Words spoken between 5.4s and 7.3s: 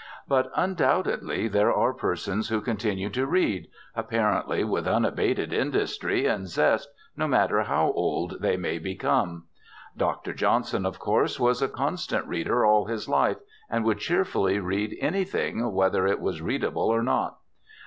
industry and zest, no